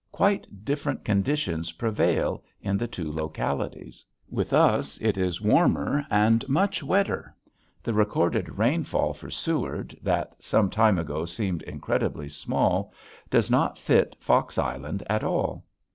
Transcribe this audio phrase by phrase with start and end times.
[0.11, 4.03] Quite different conditions prevail in the two localities.
[4.31, 7.35] With us it is warmer and much wetter.
[7.83, 12.91] The recorded rainfall for Seward, that some time ago seemed incredibly small,
[13.29, 15.65] does not fit Fox Island at all.